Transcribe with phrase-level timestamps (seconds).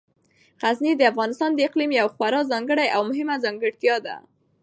[0.61, 4.15] غزني د افغانستان د اقلیم یوه خورا ځانګړې او مهمه ځانګړتیا ده.